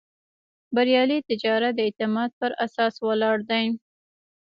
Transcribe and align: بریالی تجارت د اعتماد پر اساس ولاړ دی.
بریالی 0.75 1.19
تجارت 1.29 1.73
د 1.75 1.79
اعتماد 1.87 2.29
پر 2.39 2.51
اساس 2.65 2.95
ولاړ 3.07 3.37
دی. 3.49 3.65